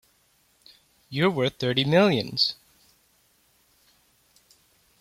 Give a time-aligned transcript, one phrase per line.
[1.11, 2.55] You're worth thirty millions!